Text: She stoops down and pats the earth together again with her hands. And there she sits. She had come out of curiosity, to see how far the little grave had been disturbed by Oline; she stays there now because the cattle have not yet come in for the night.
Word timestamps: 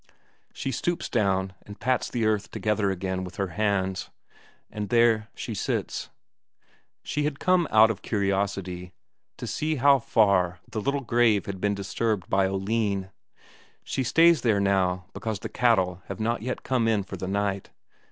She 0.51 0.71
stoops 0.71 1.09
down 1.09 1.53
and 1.63 1.79
pats 1.79 2.09
the 2.09 2.25
earth 2.25 2.49
together 2.49 2.89
again 2.89 3.23
with 3.23 3.35
her 3.35 3.49
hands. 3.49 4.09
And 4.71 4.89
there 4.89 5.29
she 5.35 5.53
sits. 5.53 6.09
She 7.03 7.25
had 7.25 7.39
come 7.39 7.67
out 7.69 7.91
of 7.91 8.01
curiosity, 8.01 8.93
to 9.37 9.45
see 9.45 9.75
how 9.75 9.99
far 9.99 10.59
the 10.67 10.81
little 10.81 11.01
grave 11.03 11.45
had 11.45 11.61
been 11.61 11.75
disturbed 11.75 12.31
by 12.31 12.47
Oline; 12.47 13.11
she 13.83 14.01
stays 14.03 14.41
there 14.41 14.59
now 14.59 15.05
because 15.13 15.37
the 15.41 15.49
cattle 15.49 16.01
have 16.07 16.19
not 16.19 16.41
yet 16.41 16.63
come 16.63 16.87
in 16.87 17.03
for 17.03 17.15
the 17.15 17.27
night. 17.27 17.69